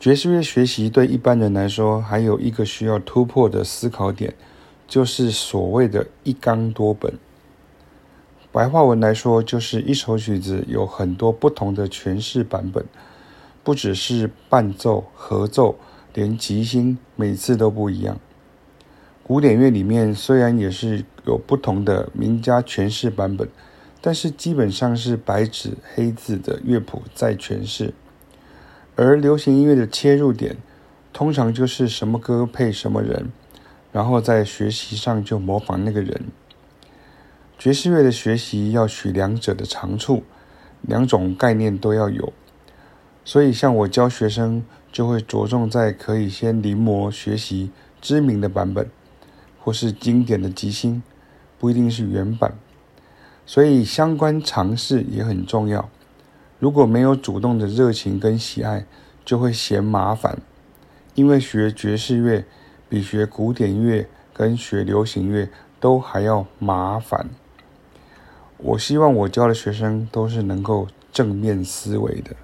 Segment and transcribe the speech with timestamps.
[0.00, 4.34] 爵士乐学习对一般人来说，还有一个需要突破的思考点，
[4.88, 7.12] 就是所谓的一纲多本。
[8.50, 12.82] 白话文来说，就是一首曲子有很多不同的诠释版本，
[13.62, 15.76] 不只是伴奏、合奏，
[16.14, 18.18] 连即兴每次都不一样。
[19.22, 23.46] 古典乐里面虽然也是有不同的名家诠释版本，
[24.00, 27.92] 但是基本上是白纸黑字的乐谱在诠释。
[29.02, 30.58] 而流行音乐的切入点，
[31.10, 33.32] 通常就是什么歌配什么人，
[33.92, 36.24] 然后在学习上就模仿那个人。
[37.58, 40.22] 爵士乐的学习要取两者的长处，
[40.82, 42.30] 两种概念都要有。
[43.24, 47.70] 所以像我教学生，就会着重在可以先临摹学习
[48.02, 48.90] 知名的版本，
[49.58, 51.02] 或是经典的即兴，
[51.58, 52.52] 不一定是原版。
[53.46, 55.88] 所以相关尝试也很重要。
[56.60, 58.86] 如果没有主动的热情跟喜爱，
[59.24, 60.38] 就会嫌麻烦。
[61.14, 62.44] 因为学爵士乐
[62.88, 65.48] 比学古典乐跟学流行乐
[65.80, 67.30] 都还要麻烦。
[68.58, 72.36] 我希望我教的学生都是能够正面思维的。